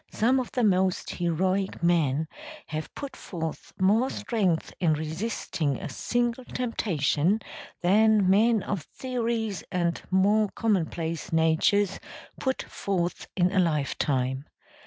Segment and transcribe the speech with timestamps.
[0.11, 2.27] Some of the most heroic men
[2.65, 7.39] have put forth more strength in resisting a single temptation
[7.83, 11.99] than men of theories and more commonplace natures
[12.39, 14.45] put forth in a life time.